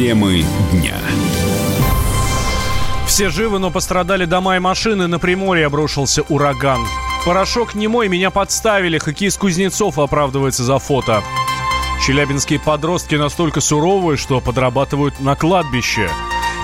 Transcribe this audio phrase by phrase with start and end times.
[0.00, 0.96] Темы дня.
[3.06, 5.08] Все живы, но пострадали дома и машины.
[5.08, 6.80] На Приморье обрушился ураган.
[7.26, 8.96] Порошок не мой, меня подставили.
[8.96, 11.22] Хоккеист Кузнецов оправдывается за фото.
[12.02, 16.08] Челябинские подростки настолько суровые, что подрабатывают на кладбище.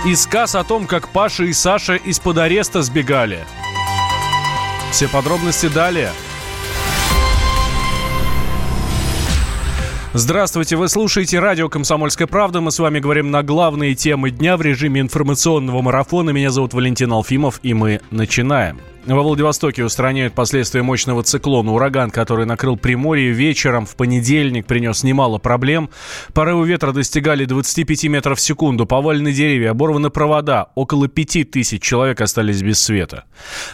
[0.07, 3.45] И сказ о том, как Паша и Саша из-под ареста сбегали.
[4.93, 6.11] Все подробности далее.
[10.19, 12.63] Здравствуйте, вы слушаете радио «Комсомольская правда».
[12.63, 16.31] Мы с вами говорим на главные темы дня в режиме информационного марафона.
[16.31, 18.81] Меня зовут Валентин Алфимов, и мы начинаем.
[19.07, 21.73] Во Владивостоке устраняют последствия мощного циклона.
[21.73, 25.91] Ураган, который накрыл Приморье вечером в понедельник, принес немало проблем.
[26.35, 28.85] Порывы ветра достигали 25 метров в секунду.
[28.85, 30.71] Повалены деревья, оборваны провода.
[30.75, 33.27] Около 5 тысяч человек остались без света.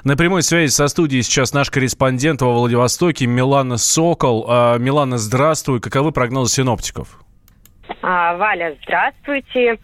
[0.05, 4.45] На прямой связи со студией сейчас наш корреспондент во Владивостоке Милана Сокол.
[4.47, 5.81] А, Милана, здравствуй.
[5.81, 7.09] Каковы прогнозы синоптиков?
[8.03, 9.79] А, Валя, здравствуйте.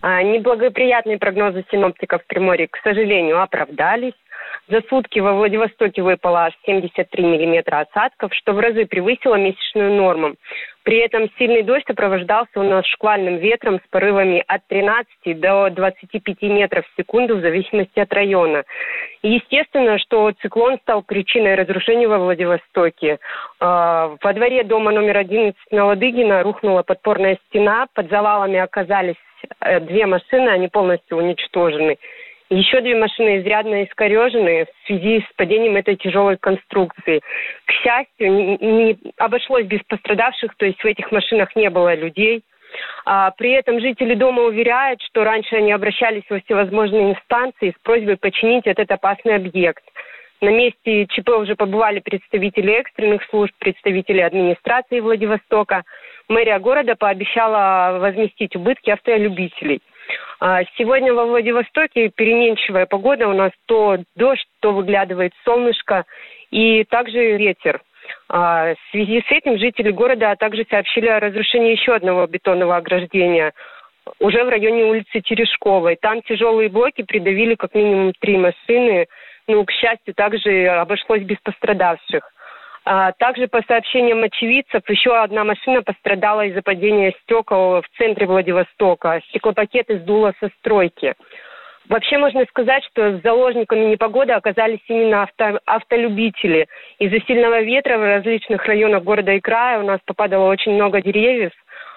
[0.00, 4.14] А, неблагоприятные прогнозы синоптиков в Приморье, к сожалению, оправдались.
[4.66, 10.36] За сутки во Владивостоке выпало аж 73 миллиметра осадков, что в разы превысило месячную норму.
[10.84, 16.42] При этом сильный дождь сопровождался у нас шквальным ветром с порывами от 13 до 25
[16.42, 18.64] метров в секунду в зависимости от района.
[19.22, 23.18] Естественно, что циклон стал причиной разрушения во Владивостоке.
[23.60, 29.16] А, во дворе дома номер 11 на Ладыгина рухнула подпорная стена, под завалами оказались
[29.60, 31.98] э, две машины, они полностью уничтожены.
[32.50, 37.20] Еще две машины изрядно искорежены в связи с падением этой тяжелой конструкции.
[37.64, 42.42] К счастью, не, обошлось без пострадавших, то есть в этих машинах не было людей.
[43.06, 48.16] А, при этом жители дома уверяют, что раньше они обращались во всевозможные инстанции с просьбой
[48.18, 49.84] починить этот опасный объект.
[50.40, 55.84] На месте ЧП уже побывали представители экстренных служб, представители администрации Владивостока.
[56.28, 59.80] Мэрия города пообещала возместить убытки автолюбителей–
[60.76, 63.28] сегодня во Владивостоке переменчивая погода.
[63.28, 66.04] У нас то дождь, то выглядывает солнышко
[66.50, 67.80] и также ветер.
[68.28, 73.52] А, в связи с этим жители города также сообщили о разрушении еще одного бетонного ограждения
[74.18, 75.96] уже в районе улицы Терешковой.
[75.96, 79.06] Там тяжелые блоки придавили как минимум три машины.
[79.46, 82.30] Ну, к счастью, также обошлось без пострадавших.
[82.86, 89.22] А, также по сообщениям очевидцев, еще одна машина пострадала из-за падения стекол в центре Владивостока.
[89.28, 91.14] Стеклопакеты сдуло со стройки.
[91.88, 96.66] Вообще можно сказать, что заложниками непогоды оказались именно авто, автолюбители.
[96.98, 101.52] Из-за сильного ветра в различных районах города и края у нас попадало очень много деревьев.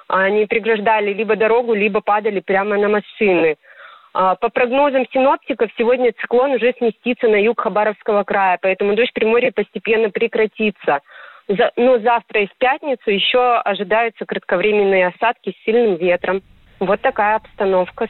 [0.07, 3.57] Они преграждали либо дорогу, либо падали прямо на машины.
[4.19, 9.13] А, по прогнозам синоптиков, сегодня циклон уже сместится на юг Хабаровского края, поэтому дождь в
[9.13, 11.01] Приморье постепенно прекратится.
[11.75, 16.41] Но завтра и в пятницу еще ожидаются кратковременные осадки с сильным ветром.
[16.79, 18.07] Вот такая обстановка.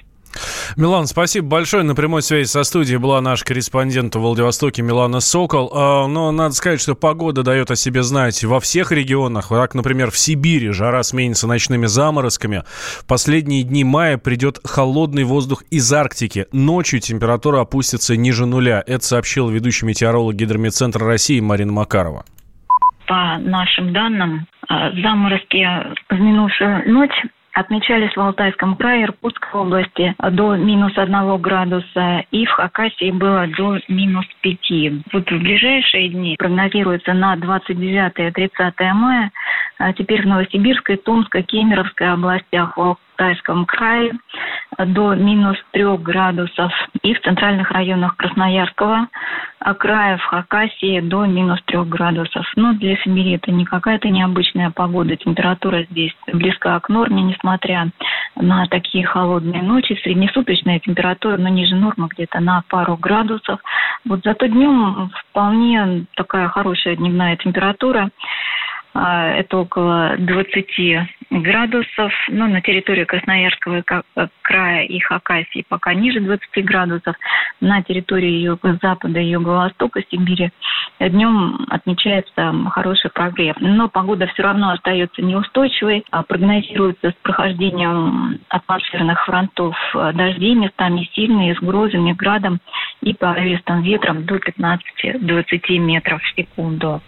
[0.78, 1.82] Милан, спасибо большое.
[1.82, 5.72] На прямой связи со студией была наш корреспондент в Владивостоке Милана Сокол.
[5.74, 9.50] А, но надо сказать, что погода дает о себе знать во всех регионах.
[9.50, 12.62] Так, например, в Сибири жара сменится ночными заморозками.
[12.68, 16.46] В последние дни мая придет холодный воздух из Арктики.
[16.52, 18.84] Ночью температура опустится ниже нуля.
[18.86, 22.24] Это сообщил ведущий метеоролог Гидромедцентра России Марина Макарова.
[23.08, 25.66] По нашим данным, а, заморозки
[26.08, 27.24] в минувшую ночь
[27.57, 33.79] отмечались в Алтайском крае, Иркутской области до минус одного градуса и в Хакасии было до
[33.88, 35.01] минус пяти.
[35.12, 39.31] Вот в ближайшие дни прогнозируется на 29-30 мая
[39.79, 42.78] а теперь в Новосибирской, Томской, Кемеровской областях,
[43.17, 44.13] Алтайском крае
[44.78, 49.07] до минус трех градусов и в центральных районах Красноярского
[49.79, 52.45] края в Хакасии до минус трех градусов.
[52.55, 55.16] Но для Сибири это не какая-то необычная погода.
[55.16, 57.88] Температура здесь близка к норме, несмотря
[58.35, 59.99] на такие холодные ночи.
[60.03, 63.59] Среднесуточная температура, но ниже нормы где-то на пару градусов.
[64.05, 68.11] Вот зато днем вполне такая хорошая дневная температура.
[68.93, 70.67] А, это около 20
[71.29, 72.14] градусов.
[72.29, 73.84] Но на территории Красноярского
[74.41, 77.16] края и Хакасии пока ниже 20 градусов.
[77.59, 80.52] На территории юго-запада и юго-востока Сибири
[81.00, 83.56] днем отмечается хороший прогрев.
[83.59, 86.03] Но погода все равно остается неустойчивой.
[86.12, 92.59] А прогнозируется с прохождением атмосферных фронтов дождей, местами сильные, с грозами, градом
[93.02, 97.02] и порывистым ветром до 15-20 метров в секунду.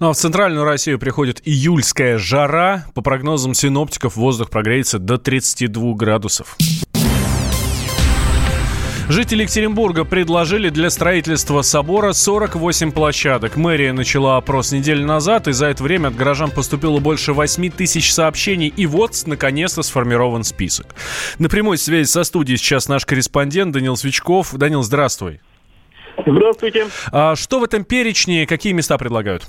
[0.00, 2.86] Ну а в центральную Россию приходит июльская жара.
[2.94, 6.56] По прогнозам синоптиков воздух прогреется до 32 градусов.
[9.08, 13.56] Жители Екатеринбурга предложили для строительства собора 48 площадок.
[13.56, 18.12] Мэрия начала опрос неделю назад, и за это время от горожан поступило больше 8 тысяч
[18.12, 18.66] сообщений.
[18.66, 20.96] И вот, наконец-то, сформирован список.
[21.38, 24.52] На прямой связи со студией сейчас наш корреспондент Данил Свечков.
[24.54, 25.40] Данил, здравствуй.
[26.24, 26.86] Здравствуйте.
[27.12, 29.46] А что в этом перечне, какие места предлагают?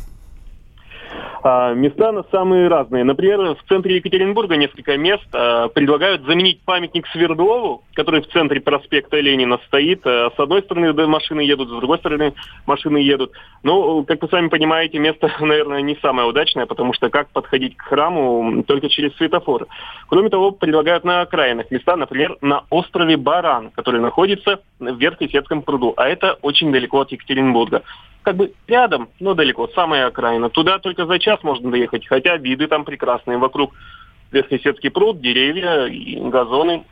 [1.49, 3.05] А, места на самые разные.
[3.05, 9.17] Например, в центре Екатеринбурга несколько мест а, предлагают заменить памятник Свердлову, который в центре проспекта
[9.21, 10.01] Ленина стоит.
[10.05, 12.33] А, с одной стороны машины едут, с другой стороны
[12.65, 13.31] машины едут.
[13.63, 17.83] Но, как вы сами понимаете, место, наверное, не самое удачное, потому что как подходить к
[17.83, 19.67] храму только через светофор.
[20.09, 25.94] Кроме того, предлагают на окраинах места, например, на острове Баран, который находится в Верхесецком пруду.
[25.95, 27.83] А это очень далеко от Екатеринбурга
[28.27, 30.50] как бы рядом, но далеко, самая окраина.
[30.50, 33.38] Туда только за час можно доехать, хотя виды там прекрасные.
[33.38, 33.74] Вокруг
[34.33, 36.83] Верхнесецкий пруд, деревья и газоны.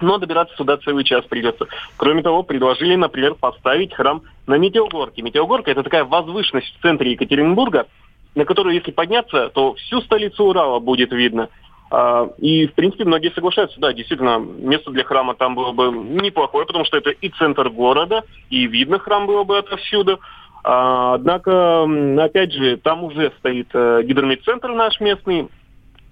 [0.00, 1.68] Но добираться сюда целый час придется.
[1.96, 5.22] Кроме того, предложили, например, поставить храм на Метеогорке.
[5.22, 7.86] Метеогорка– это такая возвышенность в центре Екатеринбурга,
[8.34, 11.48] на которую, если подняться, то всю столицу Урала будет видно.
[11.92, 16.66] А, и, в принципе, многие соглашаются, да, действительно, место для храма там было бы неплохое,
[16.66, 20.18] потому что это и центр города, и видно храм было бы отовсюду.
[20.64, 21.84] А, однако,
[22.22, 25.48] опять же, там уже стоит э, гидромедцентр наш местный,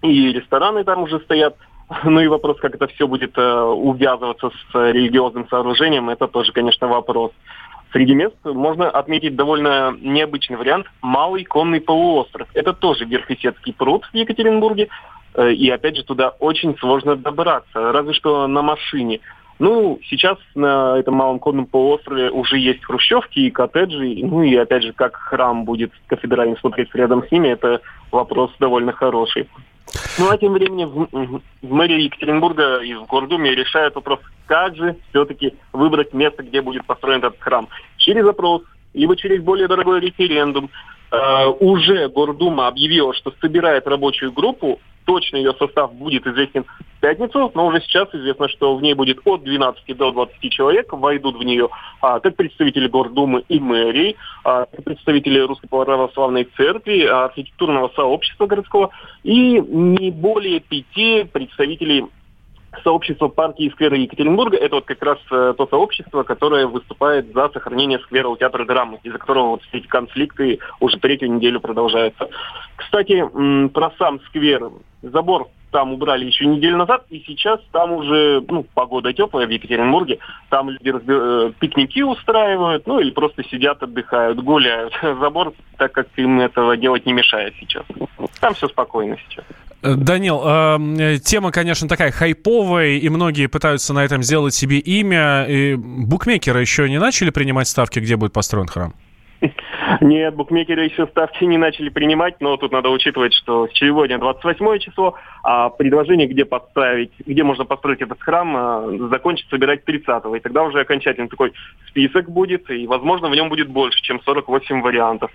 [0.02, 1.56] и рестораны там уже стоят.
[2.04, 6.86] Ну и вопрос, как это все будет э, увязываться с религиозным сооружением, это тоже, конечно,
[6.86, 7.32] вопрос.
[7.92, 12.46] Среди мест можно отметить довольно необычный вариант– Малый конный полуостров.
[12.54, 14.88] Это тоже Верхесецкий пруд в Екатеринбурге,
[15.34, 19.20] э, и опять же туда очень сложно добраться, разве что на машине–
[19.60, 24.20] ну, сейчас на этом малом конном полуострове уже есть хрущевки и коттеджи.
[24.22, 28.92] Ну и опять же, как храм будет кафедральный смотреться рядом с ними, это вопрос довольно
[28.92, 29.48] хороший.
[30.18, 34.96] Ну а тем временем в, в мэрии Екатеринбурга и в Гордуме решают вопрос, как же
[35.10, 37.68] все-таки выбрать место, где будет построен этот храм.
[37.98, 38.62] Через опрос,
[38.94, 40.70] либо через более дорогой референдум.
[41.12, 44.80] Э, уже Гордума объявила, что собирает рабочую группу
[45.10, 49.18] точно ее состав будет известен в пятницу, но уже сейчас известно, что в ней будет
[49.24, 51.68] от 12 до 20 человек, войдут в нее
[52.00, 54.14] а, как представители Гордумы и мэрии,
[54.44, 58.90] а, как представители Русской Православной Церкви, а, архитектурного сообщества городского
[59.24, 62.04] и не более пяти представителей
[62.82, 64.56] сообщество партии сквера Екатеринбурга.
[64.56, 68.98] Это вот как раз э, то сообщество, которое выступает за сохранение сквера у театра драмы,
[69.02, 72.28] из-за которого вот эти конфликты уже третью неделю продолжаются.
[72.76, 73.24] Кстати,
[73.68, 74.70] про сам сквер.
[75.02, 80.18] Забор там убрали еще неделю назад, и сейчас там уже ну, погода теплая в Екатеринбурге.
[80.48, 81.14] Там люди разби...
[81.14, 84.92] Э, пикники устраивают, ну или просто сидят, отдыхают, гуляют.
[85.02, 87.84] Забор, так как им этого делать не мешает сейчас.
[88.40, 89.44] Там все спокойно сейчас.
[89.82, 95.44] Э, Данил, э, тема, конечно, такая хайповая, и многие пытаются на этом сделать себе имя.
[95.44, 98.94] И букмекеры еще не начали принимать ставки, где будет построен храм?
[100.00, 105.14] Нет, букмекеры еще ставки не начали принимать, но тут надо учитывать, что сегодня 28 число,
[105.42, 110.36] а предложение, где поставить, где можно построить этот храм, э, закончить собирать 30 -го.
[110.36, 111.52] И тогда уже окончательно такой
[111.88, 115.30] список будет, и, возможно, в нем будет больше, чем 48 вариантов.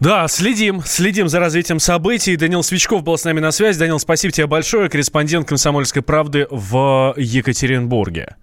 [0.00, 2.36] Да, следим, следим за развитием событий.
[2.36, 3.78] Данил Свечков был с нами на связи.
[3.78, 4.88] Данил, спасибо тебе большое.
[4.88, 8.36] Корреспондент «Комсомольской правды» в Екатеринбурге.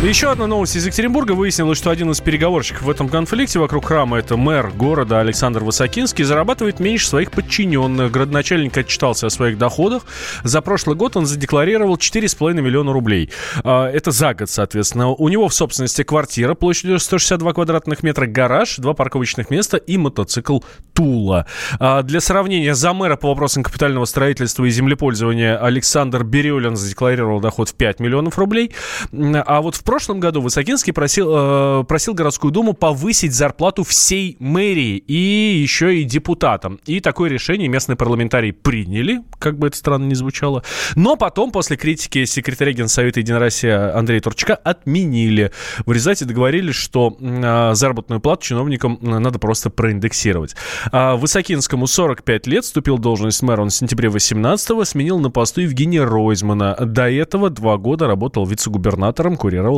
[0.00, 1.32] Еще одна новость из Екатеринбурга.
[1.32, 6.22] Выяснилось, что один из переговорщиков в этом конфликте вокруг храма, это мэр города Александр Высокинский,
[6.22, 8.12] зарабатывает меньше своих подчиненных.
[8.12, 10.04] Городначальник отчитался о своих доходах.
[10.44, 13.32] За прошлый год он задекларировал 4,5 миллиона рублей.
[13.64, 15.08] А, это за год, соответственно.
[15.08, 20.60] У него в собственности квартира площадью 162 квадратных метра, гараж, два парковочных места и мотоцикл
[20.92, 21.46] Тула.
[21.80, 27.70] А, для сравнения, за мэра по вопросам капитального строительства и землепользования Александр Берюлин задекларировал доход
[27.70, 28.72] в 5 миллионов рублей.
[29.12, 34.98] А вот в прошлом году Высокинский просил, э, просил городскую думу повысить зарплату всей мэрии
[34.98, 35.14] и
[35.62, 36.78] еще и депутатам.
[36.84, 40.62] И такое решение местные парламентарии приняли, как бы это странно ни звучало.
[40.94, 45.52] Но потом, после критики секретаря Генсовета Единой России Андрея Турчака, отменили.
[45.86, 50.54] В результате договорились, что э, заработную плату чиновникам надо просто проиндексировать.
[50.92, 55.62] А Высокинскому 45 лет, вступил в должность мэра он в сентябре 18-го, сменил на посту
[55.62, 56.76] Евгения Ройзмана.
[56.78, 59.77] До этого два года работал вице-губернатором, курировал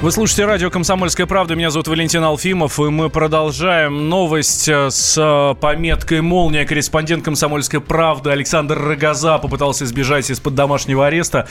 [0.00, 1.56] Вы слушаете радио «Комсомольская правда».
[1.56, 6.64] Меня зовут Валентин Алфимов, и мы продолжаем новость э, с э, пометкой «Молния».
[6.64, 11.48] Корреспондент «Комсомольской правды» Александр Рогоза попытался избежать из-под домашнего ареста.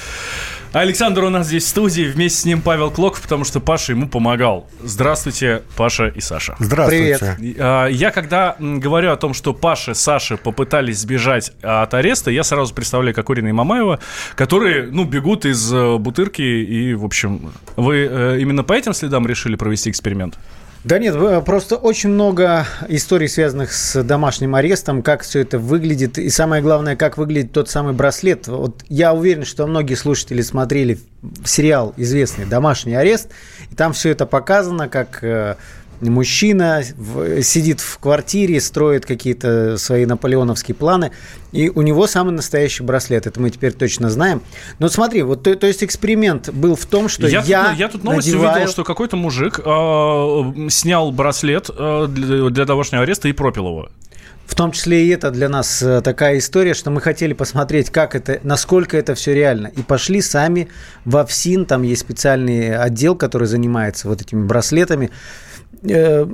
[0.72, 4.08] Александр у нас здесь в студии, вместе с ним Павел Клоков, потому что Паша ему
[4.08, 4.68] помогал.
[4.82, 6.56] Здравствуйте, Паша и Саша.
[6.60, 7.36] Здравствуйте.
[7.38, 7.58] Привет.
[7.60, 12.44] А, я когда говорю о том, что Паша и Саша попытались сбежать от ареста, я
[12.44, 14.00] сразу представляю Кокорина и Мамаева,
[14.36, 19.56] которые, ну, бегут из э, бутырки и, в общем, вы именно по этим следам решили
[19.56, 20.38] провести эксперимент?
[20.84, 26.30] Да нет, просто очень много историй, связанных с домашним арестом, как все это выглядит, и
[26.30, 28.48] самое главное, как выглядит тот самый браслет.
[28.48, 31.00] Вот я уверен, что многие слушатели смотрели
[31.44, 33.32] сериал известный «Домашний арест»,
[33.70, 35.58] и там все это показано, как
[36.02, 36.84] мужчина
[37.42, 41.12] сидит в квартире, строит какие-то свои наполеоновские планы,
[41.52, 43.28] и у него самый настоящий браслет.
[43.28, 44.42] Это мы теперь точно знаем.
[44.80, 47.42] Но смотри, вот то, то есть эксперимент был в том, что я...
[47.42, 48.56] Я, тут, я тут новость надеваю...
[48.56, 53.90] увидел, что какой-то мужик э, снял браслет э, для, для домашнего ареста и пропил его.
[54.48, 58.16] В том числе и это для нас э, такая история, что мы хотели посмотреть, как
[58.16, 59.68] это, насколько это все реально.
[59.68, 60.70] И пошли сами
[61.04, 65.12] в ФСИН, там есть специальный отдел, который занимается вот этими браслетами.
[65.84, 66.26] Э,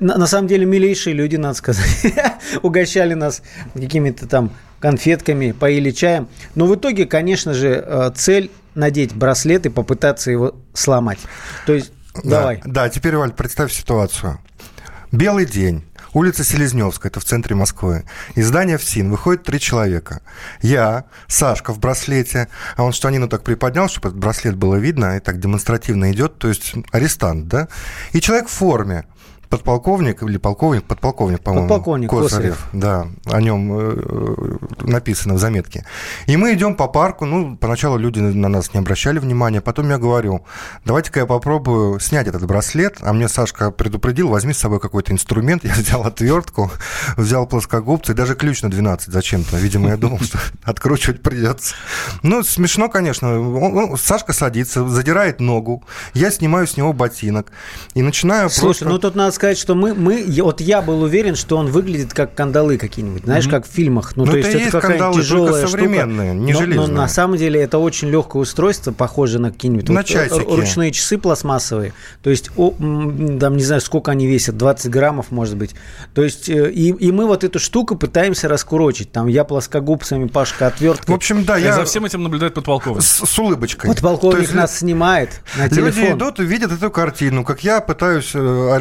[0.00, 2.14] на, на самом деле милейшие люди, надо сказать,
[2.62, 3.42] угощали нас
[3.74, 6.28] какими-то там конфетками, поили чаем.
[6.54, 11.18] Но в итоге, конечно же, э, цель надеть браслет и попытаться его сломать.
[11.66, 11.92] То есть,
[12.24, 12.62] да, давай.
[12.64, 14.38] Да, теперь, Валь, представь ситуацию.
[15.12, 15.84] Белый день.
[16.12, 18.04] Улица Селезневская, это в центре Москвы.
[18.34, 20.22] Из здания ФСИН выходит три человека.
[20.60, 25.20] Я, Сашка в браслете, а он штанину так приподнял, чтобы этот браслет было видно, и
[25.20, 27.68] так демонстративно идет, то есть арестант, да?
[28.12, 29.04] И человек в форме
[29.50, 31.68] подполковник или полковник, подполковник, по-моему.
[31.68, 32.30] Подполковник Косарев.
[32.30, 32.68] Косарев.
[32.72, 35.84] Да, о нем э, написано в заметке.
[36.26, 39.98] И мы идем по парку, ну, поначалу люди на нас не обращали внимания, потом я
[39.98, 40.44] говорю,
[40.84, 45.64] давайте-ка я попробую снять этот браслет, а мне Сашка предупредил, возьми с собой какой-то инструмент,
[45.64, 46.70] я взял отвертку,
[47.16, 51.74] взял плоскогубцы и даже ключ на 12 зачем-то, видимо, я думал, что откручивать придется.
[52.22, 55.82] Ну, смешно, конечно, Сашка садится, задирает ногу,
[56.14, 57.50] я снимаю с него ботинок
[57.94, 58.88] и начинаю Слушай, просто...
[58.88, 62.34] ну тут надо сказать, что мы, мы, вот я был уверен, что он выглядит как
[62.34, 63.50] кандалы какие-нибудь, знаешь, mm-hmm.
[63.50, 64.14] как в фильмах.
[64.14, 66.44] Ну, ну то есть это, это какая-то тяжелая современные, штука.
[66.44, 66.88] Не но, железные.
[66.88, 70.92] но на самом деле это очень легкое устройство, похоже на какие-нибудь на вот, э, ручные
[70.92, 71.94] часы пластмассовые.
[72.22, 75.74] То есть, о, там не знаю, сколько они весят, 20 граммов, может быть.
[76.14, 79.10] То есть, э, и, и мы вот эту штуку пытаемся раскурочить.
[79.10, 81.14] Там я плоскогубцами, Пашка отверткой.
[81.14, 81.74] В общем, да, я...
[81.74, 83.02] За всем этим наблюдает подполковник.
[83.02, 83.88] С, с улыбочкой.
[83.88, 85.86] Подполковник есть, нас снимает на телефон.
[85.86, 88.74] Люди идут и видят эту картину, как я пытаюсь э,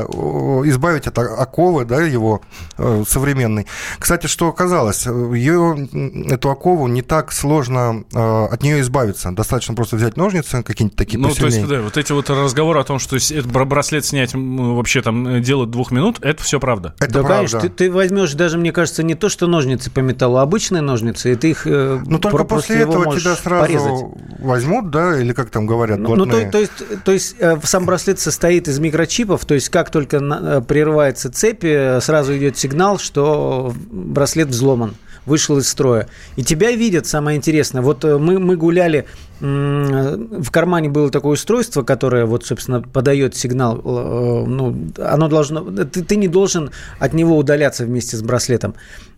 [0.00, 2.42] арестанта избавить от оковы, да, его
[2.78, 3.66] э, современной.
[3.98, 5.88] Кстати, что оказалось, ее,
[6.30, 9.30] эту окову не так сложно э, от нее избавиться.
[9.32, 11.50] Достаточно просто взять ножницы, какие-нибудь такие Ну, посильнее.
[11.50, 15.26] то есть, да, вот эти вот разговоры о том, что этот браслет снять вообще там
[15.26, 16.94] э, дело двух минут, это все правда.
[16.98, 17.36] Это да, правда.
[17.36, 20.82] конечно, ты, ты возьмешь даже, мне кажется, не то, что ножницы по металлу, а обычные
[20.82, 24.04] ножницы, и ты их э, Ну, только после этого тебя сразу порезать.
[24.40, 26.72] возьмут, да, или как там говорят, Ну, ну то, то есть,
[27.04, 31.64] то есть э, сам браслет состоит из микрочипов, то есть как только на, прерывается цепь,
[32.00, 34.94] сразу идет сигнал, что браслет взломан
[35.26, 36.08] вышел из строя.
[36.36, 37.82] И тебя видят, самое интересное.
[37.82, 39.06] Вот э, мы, мы гуляли,
[39.40, 43.78] в кармане было такое устройство, которое, вот, собственно, подает сигнал.
[43.78, 45.62] Э, ну, оно должно...
[45.62, 48.74] Ты, ты не должен от него удаляться вместе с браслетом.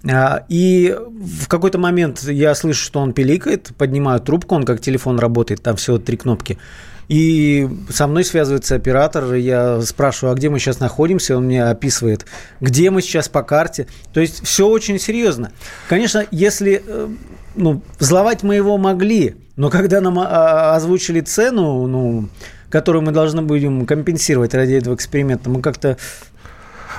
[0.08, 5.18] А, и в какой-то момент я слышу, что он пиликает, поднимаю трубку, он как телефон
[5.18, 6.58] работает, там всего три кнопки.
[7.08, 12.26] И со мной связывается оператор, я спрашиваю, а где мы сейчас находимся, он мне описывает,
[12.60, 13.86] где мы сейчас по карте.
[14.12, 15.52] То есть все очень серьезно.
[15.88, 17.08] Конечно, если э,
[17.54, 22.28] ну, взломать мы его могли, но когда нам а, озвучили цену, ну,
[22.70, 25.96] которую мы должны будем компенсировать ради этого эксперимента, мы как-то...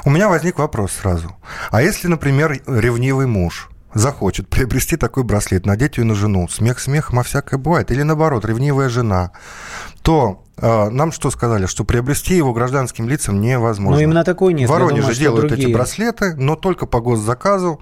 [0.05, 1.35] У меня возник вопрос сразу.
[1.69, 7.19] А если, например, ревнивый муж захочет приобрести такой браслет, надеть ее на жену, смех смехом,
[7.19, 9.31] а всякое бывает, или наоборот, ревнивая жена,
[10.07, 13.97] то э, нам что сказали, что приобрести его гражданским лицам невозможно.
[13.97, 14.69] Но именно такой нет.
[14.69, 15.67] В Воронеже думаю, делают другие.
[15.67, 17.81] эти браслеты, но только по госзаказу.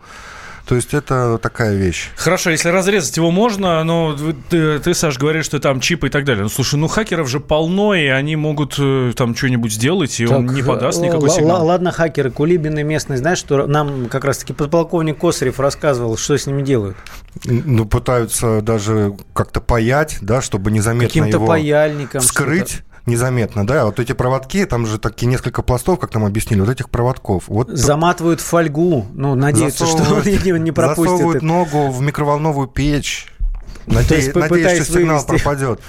[0.67, 2.09] То есть это такая вещь.
[2.15, 4.17] Хорошо, если разрезать его можно, но
[4.49, 6.43] ты, ты Саш, говоришь, что там чипы и так далее.
[6.43, 10.39] Ну, слушай, ну хакеров же полно, и они могут э, там что-нибудь сделать, и так,
[10.39, 11.65] он не подаст никакой сигнал.
[11.65, 16.63] Ладно, хакеры, Кулибины местные, знаешь, что нам как раз-таки подполковник Косарев рассказывал, что с ними
[16.63, 16.97] делают?
[17.43, 23.99] Ну, пытаются даже как-то паять, да, чтобы незаметно Каким-то его паяльником скрыть незаметно, да, вот
[23.99, 27.43] эти проводки, там же такие несколько пластов, как нам объяснили, вот этих проводков.
[27.47, 31.11] Вот Заматывают фольгу, ну, надеются, что он не пропустит.
[31.11, 33.27] Засовывают ногу в микроволновую печь,
[33.87, 35.43] Надеюсь, надеюсь что сигнал вывести.
[35.43, 35.79] пропадет.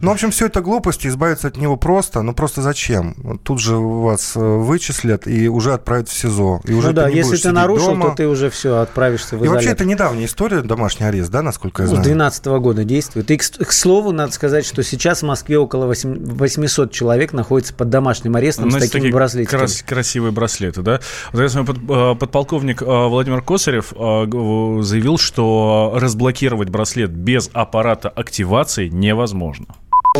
[0.00, 2.22] Ну, в общем, все это глупости, избавиться от него просто.
[2.22, 3.38] Ну, просто зачем?
[3.42, 6.62] Тут же вас э, вычислят и уже отправят в СИЗО.
[6.64, 8.10] И уже ну да, если ты нарушил, дома.
[8.10, 9.46] то ты уже все, отправишься в изолятор.
[9.46, 12.02] И вообще, это недавняя история, домашний арест, да, насколько я знаю?
[12.02, 13.30] С 2012 года действует.
[13.30, 17.90] И, к, к слову, надо сказать, что сейчас в Москве около 800 человек находится под
[17.90, 19.58] домашним арестом ну, с такими браслетами.
[19.58, 21.00] Крас- красивые браслеты, да?
[21.32, 28.88] Вот, я под, э, подполковник э, Владимир Косарев заявил, что разблокировать браслет без аппарата активации
[28.88, 29.66] невозможно.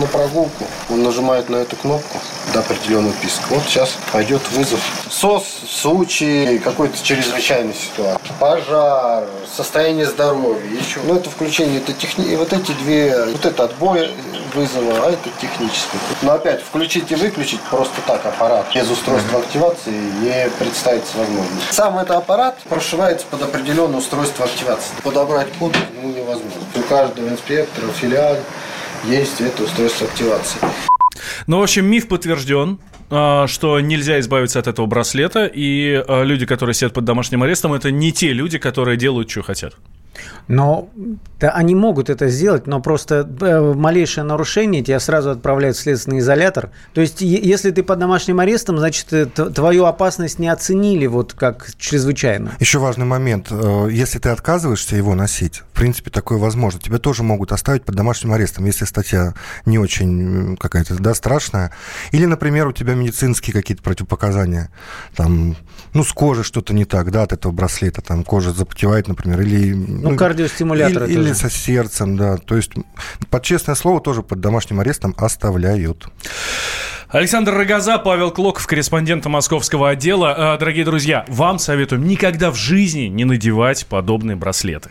[0.01, 2.19] На прогулку он нажимает на эту кнопку
[2.55, 3.45] до определенного писка.
[3.51, 4.81] Вот сейчас пойдет вызов.
[5.11, 8.19] СОС в случае какой-то чрезвычайной ситуации.
[8.39, 11.01] Пожар, состояние здоровья, еще.
[11.05, 12.35] Ну, это включение, это техни...
[12.37, 14.11] Вот эти две, вот это отбой
[14.55, 15.99] вызова, а это технический.
[16.23, 21.61] Но опять, включить и выключить просто так аппарат без устройства активации не представится возможным.
[21.71, 24.95] Сам этот аппарат прошивается под определенное устройство активации.
[25.03, 26.63] Подобрать код ну, невозможно.
[26.75, 28.43] У каждого инспектора, филиале
[29.05, 30.61] есть это устройство активации.
[31.47, 32.79] Ну, в общем, миф подтвержден
[33.11, 37.73] а, что нельзя избавиться от этого браслета, и а, люди, которые сидят под домашним арестом,
[37.73, 39.75] это не те люди, которые делают, что хотят.
[40.49, 40.91] Но
[41.41, 46.19] да, они могут это сделать, но просто э, малейшее нарушение тебя сразу отправляют в следственный
[46.19, 46.71] изолятор.
[46.93, 51.71] То есть, если ты под домашним арестом, значит, э, твою опасность не оценили вот как
[51.79, 52.53] чрезвычайно.
[52.61, 53.49] Еще важный момент.
[53.51, 56.79] Э, если ты отказываешься его носить, в принципе, такое возможно.
[56.79, 59.33] Тебя тоже могут оставить под домашним арестом, если статья
[59.65, 61.73] не очень какая-то, да, страшная.
[62.13, 64.71] Или, например, у тебя медицинские какие-то противопоказания.
[65.17, 65.57] Там,
[65.95, 68.03] ну, с кожей что-то не так, да, от этого браслета.
[68.03, 72.37] Там кожа запотевает, например, или ну, кардиостимуляторы или, или со сердцем, да.
[72.37, 72.73] То есть,
[73.31, 76.09] под честное слово, тоже под домашним арестом оставляют.
[77.09, 80.53] Александр Рогоза, Павел Клоков, корреспондент московского отдела.
[80.55, 84.91] А, дорогие друзья, вам советуем никогда в жизни не надевать подобные браслеты.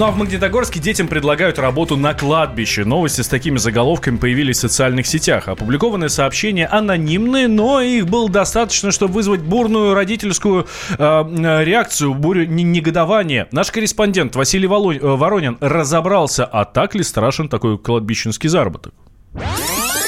[0.00, 2.86] Ну а в Магнитогорске детям предлагают работу на кладбище.
[2.86, 5.46] Новости с такими заголовками появились в социальных сетях.
[5.46, 13.46] Опубликованные сообщения анонимные, но их было достаточно, чтобы вызвать бурную родительскую э, реакцию, бурю негодования.
[13.52, 18.94] Наш корреспондент Василий э, Воронин разобрался, а так ли страшен такой кладбищенский заработок.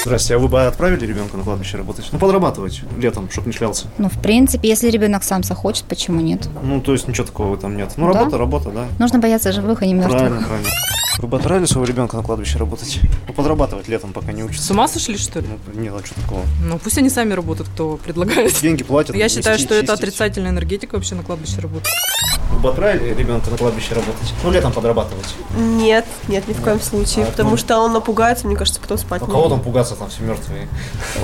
[0.05, 2.09] Здравствуйте, а вы бы отправили ребенка на кладбище работать?
[2.11, 3.87] Ну, подрабатывать летом, чтобы не шлялся.
[3.97, 6.49] Ну, в принципе, если ребенок сам захочет, почему нет?
[6.61, 7.93] Ну, то есть ничего такого там нет.
[7.95, 8.37] Ну, работа, да?
[8.37, 8.87] работа, да.
[8.99, 10.19] Нужно бояться живых, а не мертвых.
[10.19, 10.69] Правильно, правильно.
[11.19, 12.99] Вы бы отправили своего ребенка на кладбище работать?
[13.27, 14.65] Ну, подрабатывать летом, пока не учится.
[14.65, 15.47] С ума сошли, что ли?
[15.47, 16.41] Ну, нет, а что такого?
[16.65, 18.59] Ну, пусть они сами работают, кто предлагает.
[18.61, 19.15] Деньги платят.
[19.15, 21.87] Я считаю, что это отрицательная энергетика вообще на кладбище работать.
[22.51, 24.33] Вы бы отправили ребенка на кладбище работать?
[24.43, 25.35] Ну, летом подрабатывать?
[25.57, 27.25] Нет, нет, ни в коем случае.
[27.25, 27.57] А, потому ну...
[27.57, 30.67] что он напугается, мне кажется, потом спать А кого там пугаться, там все мертвые?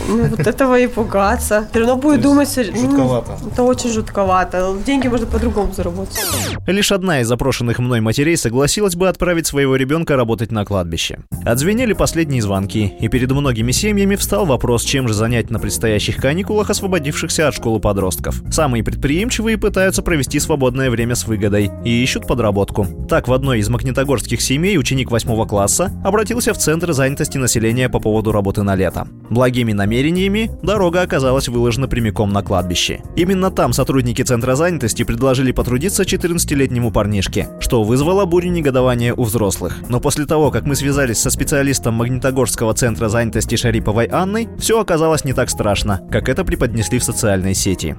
[0.07, 1.67] Ну, вот этого и пугаться.
[1.69, 2.49] Все равно будет думать...
[2.49, 3.37] Жутковато.
[3.51, 4.75] это очень жутковато.
[4.85, 6.19] Деньги можно по-другому заработать.
[6.67, 11.19] Лишь одна из запрошенных мной матерей согласилась бы отправить своего ребенка работать на кладбище.
[11.45, 16.69] Отзвенели последние звонки, и перед многими семьями встал вопрос, чем же занять на предстоящих каникулах
[16.69, 18.41] освободившихся от школы подростков.
[18.51, 22.87] Самые предприимчивые пытаются провести свободное время с выгодой и ищут подработку.
[23.09, 27.99] Так, в одной из магнитогорских семей ученик 8 класса обратился в Центр занятости населения по
[27.99, 29.07] поводу работы на лето.
[29.29, 33.01] Благими намерениями дорога оказалась выложена прямиком на кладбище.
[33.15, 39.77] Именно там сотрудники Центра занятости предложили потрудиться 14-летнему парнишке, что вызвало бурю негодования у взрослых.
[39.89, 45.25] Но после того, как мы связались со специалистом Магнитогорского Центра занятости Шариповой Анной, все оказалось
[45.25, 47.95] не так страшно, как это преподнесли в социальной сети.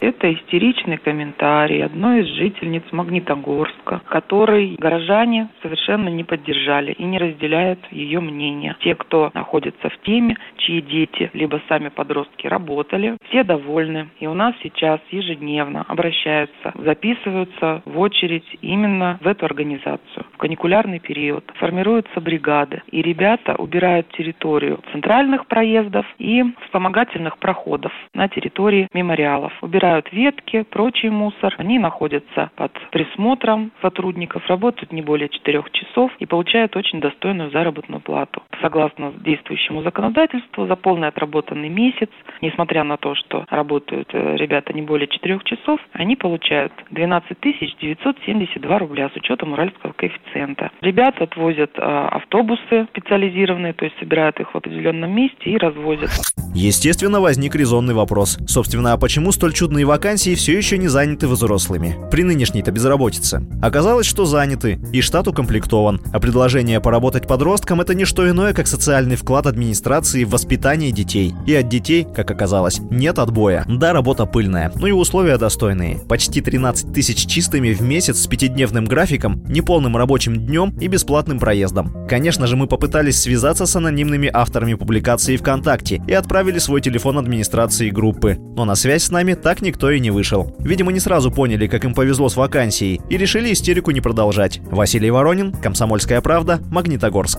[0.00, 7.80] Это истеричный комментарий одной из жительниц Магнитогорска, который горожане совершенно не поддержали и не разделяют
[7.90, 8.76] ее мнение.
[8.80, 14.08] Те, кто находится в теме, чьи дети, либо сами подростки работали, все довольны.
[14.20, 20.24] И у нас сейчас ежедневно обращаются, записываются в очередь именно в эту организацию.
[20.32, 28.28] в каникулярный период формируются бригады, и ребята убирают территорию центральных проездов и вспомогательных проходов на
[28.28, 29.52] территории мемориалов.
[29.62, 31.54] Убирают ветки, прочий мусор.
[31.58, 38.00] Они находятся под присмотром сотрудников, работают не более четырех часов и получают очень достойную заработную
[38.00, 38.42] плату.
[38.60, 42.08] Согласно действующему законодательству, за полный отработанный месяц,
[42.42, 48.78] несмотря на то, что работают э, ребята не более четырех часов, они получают 12 972
[48.78, 50.70] рубля с учетом уральского коэффициента.
[50.80, 56.10] Ребята отвозят э, автобусы специализированные, то есть собирают их в определенном месте и развозят.
[56.54, 58.38] Естественно, возник резонный вопрос.
[58.46, 61.94] Собственно, а почему столь чудные вакансии все еще не заняты взрослыми?
[62.10, 63.42] При нынешней-то безработице.
[63.62, 66.00] Оказалось, что заняты, и штат укомплектован.
[66.12, 71.34] А предложение поработать подросткам– это не что иное, как социальный вклад администрации в воспитание детей.
[71.46, 73.64] И от детей, как оказалось, нет отбоя.
[73.68, 76.00] Да, работа пыльная, но и условия достойные.
[76.08, 82.06] Почти 13 тысяч чистыми в месяц с пятидневным графиком, неполным рабочим днем и бесплатным проездом.
[82.08, 87.90] Конечно же, мы попытались связаться с анонимными авторами публикации ВКонтакте и отправили свой телефон администрации
[87.90, 88.38] группы.
[88.56, 90.54] Но на связь с нами так никто и не вышел.
[90.60, 94.60] Видимо, не сразу поняли, как им повезло с вакансией, и решили истерику не продолжать.
[94.70, 97.38] Василий Воронин, Комсомольская правда, Магнитогорск.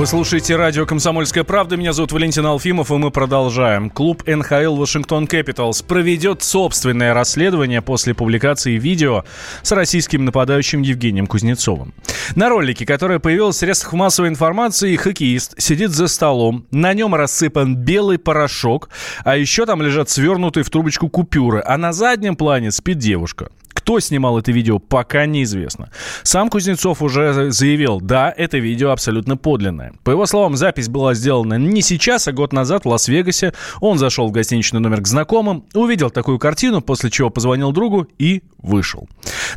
[0.00, 1.76] Вы слушаете радио «Комсомольская правда».
[1.76, 3.90] Меня зовут Валентин Алфимов, и мы продолжаем.
[3.90, 9.24] Клуб НХЛ «Вашингтон Кэпиталс» проведет собственное расследование после публикации видео
[9.60, 11.92] с российским нападающим Евгением Кузнецовым.
[12.34, 17.76] На ролике, которое появилось в средствах массовой информации, хоккеист сидит за столом, на нем рассыпан
[17.76, 18.88] белый порошок,
[19.22, 23.50] а еще там лежат свернутые в трубочку купюры, а на заднем плане спит девушка.
[23.80, 25.88] Кто снимал это видео, пока неизвестно.
[26.22, 29.94] Сам Кузнецов уже заявил, да, это видео абсолютно подлинное.
[30.04, 33.54] По его словам, запись была сделана не сейчас, а год назад в Лас-Вегасе.
[33.80, 38.42] Он зашел в гостиничный номер к знакомым, увидел такую картину, после чего позвонил другу и
[38.62, 39.08] вышел.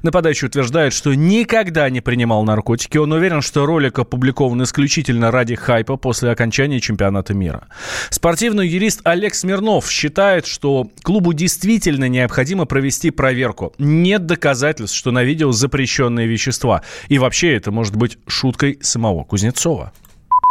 [0.02, 2.98] Нападающий утверждает, что никогда не принимал наркотики.
[2.98, 7.68] Он уверен, что ролик опубликован исключительно ради хайпа после окончания чемпионата мира.
[8.10, 13.74] Спортивный юрист Олег Смирнов считает, что клубу действительно необходимо провести проверку.
[13.78, 16.82] Нет доказательств, что на видео запрещенные вещества.
[17.08, 19.92] И вообще это может быть шуткой самого Кузнецова.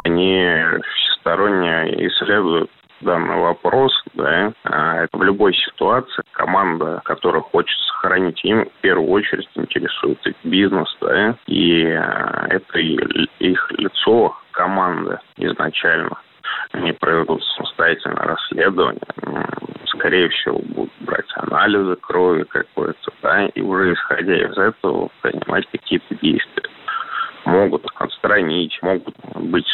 [0.04, 0.46] Они
[1.22, 2.70] всесторонне исследуют
[3.02, 9.08] данный вопрос, да, а это в любой ситуации команда, которая хочет сохранить им, в первую
[9.10, 16.16] очередь интересует их бизнес, да, и а, это их лицо команды изначально.
[16.72, 19.00] Они проведут самостоятельное расследование,
[19.86, 26.14] скорее всего, будут брать анализы крови какой-то, да, и уже исходя из этого принимать какие-то
[26.16, 26.71] действия.
[27.44, 29.66] Могут отстранить, могут быть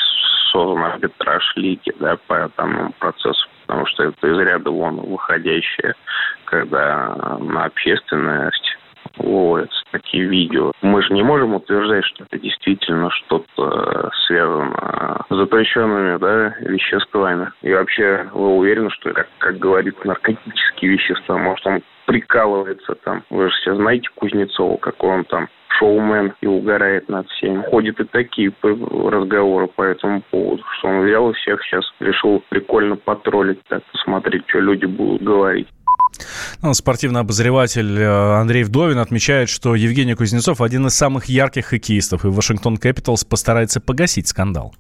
[0.51, 5.95] создан арбитраж лиги да, по данному процессу, потому что это из ряда вон выходящее,
[6.47, 8.79] когда на общественность
[9.17, 10.73] выводятся такие видео.
[10.83, 17.51] Мы же не можем утверждать, что это действительно что-то связано с запрещенными да, веществами.
[17.63, 23.23] И вообще вы уверены, что, как, как говорит, наркотические вещества, может, он прикалывается там.
[23.31, 27.63] Вы же все знаете Кузнецова, какой он там шоумен и угорает над всеми.
[27.71, 32.97] Ходят и такие разговоры по этому поводу, что он взял и всех сейчас решил прикольно
[32.97, 35.69] потроллить, так посмотреть, что люди будут говорить.
[36.63, 42.25] Ну, спортивный обозреватель э, Андрей Вдовин отмечает, что Евгений Кузнецов один из самых ярких хоккеистов,
[42.25, 44.75] и Вашингтон Кэпиталс постарается погасить скандал.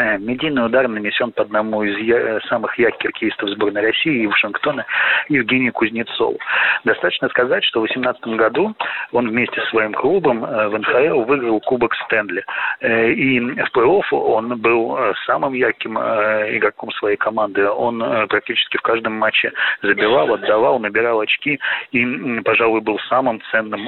[0.00, 4.86] Э, медийный удар нанесен по одному из я- самых ярких хоккеистов сборной России и Вашингтона
[5.28, 6.38] Евгению Кузнецову.
[6.84, 8.74] Достаточно сказать, что в 2018 году
[9.12, 12.44] он вместе со своим клубом э, в НХЛ выиграл Кубок Стэнли.
[12.80, 17.68] Э, и в плей-офф он был самым ярким игроком своей команды.
[17.68, 21.58] Он практически в каждом матче забивал, отдавал, набирал очки
[21.92, 23.80] и, пожалуй, был самым ценным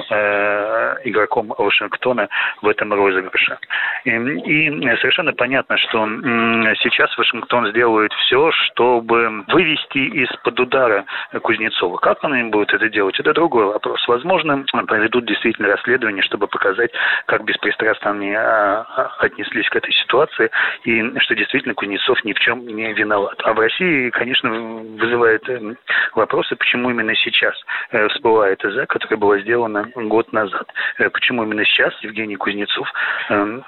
[1.03, 2.29] игроком Вашингтона
[2.61, 3.57] в этом розыгрыше.
[4.05, 11.05] И, и совершенно понятно, что что сейчас Вашингтон сделает все, чтобы вывести из-под удара
[11.41, 11.97] Кузнецова.
[11.97, 14.05] Как он им будет это делать, это другой вопрос.
[14.07, 16.91] Возможно, проведут действительно расследование, чтобы показать,
[17.25, 20.49] как беспристрастно они а, а, отнеслись к этой ситуации,
[20.83, 23.39] и что действительно Кузнецов ни в чем не виноват.
[23.43, 25.75] А в России, конечно, вызывает э,
[26.15, 27.55] вопросы, почему именно сейчас
[27.91, 30.67] э, всплывает ИЗ, которая была сделана год назад.
[30.97, 32.87] Э, почему именно сейчас Евгений Кузнецов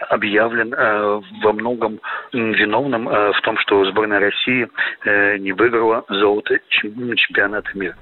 [0.09, 0.73] объявлен
[1.41, 1.99] во многом
[2.33, 4.67] виновным в том, что сборная России
[5.39, 7.95] не выиграла золото чемпионата мира.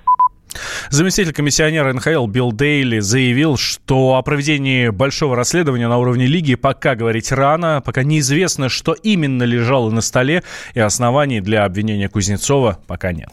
[0.89, 6.93] Заместитель комиссионера НХЛ Билл Дейли заявил, что о проведении большого расследования на уровне лиги пока
[6.93, 10.43] говорить рано, пока неизвестно, что именно лежало на столе,
[10.75, 13.31] и оснований для обвинения Кузнецова пока нет.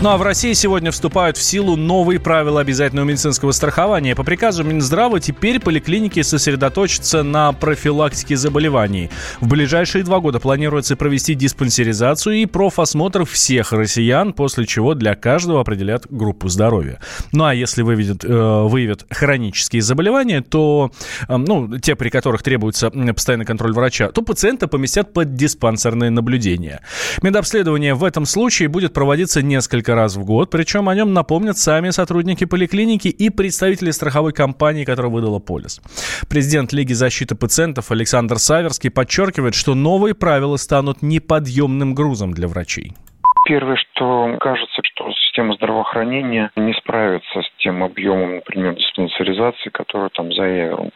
[0.00, 4.14] Ну а в России сегодня вступают в силу новые правила обязательного медицинского страхования.
[4.14, 9.08] По приказу Минздрава теперь поликлиники сосредоточатся на профилактике заболеваний.
[9.40, 15.60] В ближайшие два года планируется провести диспансеризацию и профосмотр всех россиян, после чего для каждого
[15.60, 17.00] определят группу здоровья.
[17.32, 20.90] Ну а если выявят, э, выявят хронические заболевания, то,
[21.28, 26.80] э, ну, те, при которых требуется постоянный контроль врача, то пациента поместят под диспансерное наблюдение.
[27.22, 31.90] Медобследование в этом случае будет проводиться несколько раз в год, причем о нем напомнят сами
[31.90, 35.80] сотрудники поликлиники и представители страховой компании, которая выдала полис.
[36.28, 42.92] Президент Лиги защиты пациентов Александр Саверский подчеркивает, что новые правила станут неподъемным грузом для врачей.
[43.46, 50.32] Первое, что кажется, что система здравоохранения не справится с тем объемом, например, диспансеризации, которую там
[50.32, 50.90] заявил.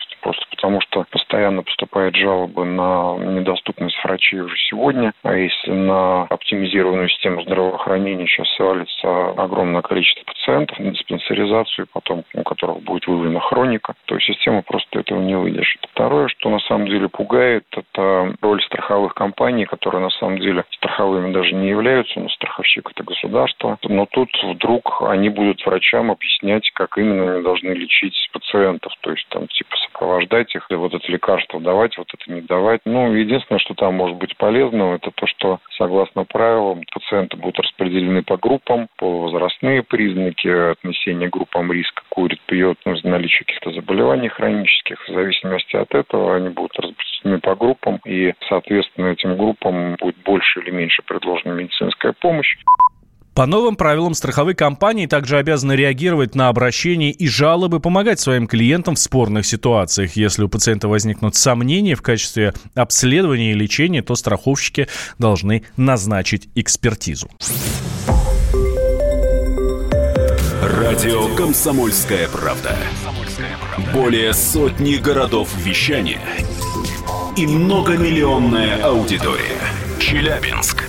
[0.68, 5.14] Потому, что постоянно поступают жалобы на недоступность врачей уже сегодня.
[5.22, 12.42] А если на оптимизированную систему здравоохранения сейчас свалится огромное количество пациентов на диспансеризацию, потом у
[12.42, 15.87] которых будет выявлена хроника, то система просто этого не выдержит.
[15.90, 21.33] Второе, что на самом деле пугает, это роль страховых компаний, которые на самом деле страховыми
[21.33, 23.78] даже не являются, но страховщик это государство.
[23.85, 28.92] Но тут вдруг они будут врачам объяснять, как именно они должны лечить пациентов.
[29.00, 32.82] То есть там типа сопровождать их, и вот это лекарство давать, вот это не давать.
[32.84, 38.22] Ну, единственное, что там может быть полезным, это то, что согласно правилам пациенты будут распределены
[38.22, 45.02] по группам, по возрастные признаки отнесения группам риска, курит, пьет, ну, наличие каких-то заболеваний хронических.
[45.08, 50.60] В зависимости от этого они будут распределены по группам, и, соответственно, этим группам будет больше
[50.60, 52.56] или меньше предложена медицинская помощь.
[53.38, 58.96] По новым правилам страховые компании также обязаны реагировать на обращения и жалобы, помогать своим клиентам
[58.96, 60.16] в спорных ситуациях.
[60.16, 64.88] Если у пациента возникнут сомнения в качестве обследования и лечения, то страховщики
[65.20, 67.31] должны назначить экспертизу.
[70.61, 72.77] Радио «Комсомольская правда».
[73.92, 76.18] Более сотни городов вещания
[77.37, 79.61] и многомиллионная аудитория.
[80.01, 80.88] Челябинск